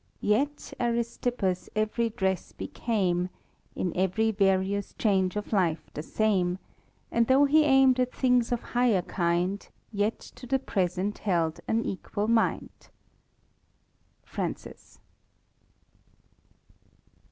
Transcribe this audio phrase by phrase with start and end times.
[0.19, 3.29] Yel Ariilifpus ev'ty dress b«camc,
[3.75, 6.57] In ev'ry various change of life the same;
[7.11, 11.83] And (hough he aim'd at things of higher kind, Vel to the present held an
[11.83, 12.89] eiiual mind."
[14.25, 14.97] Fkahcie.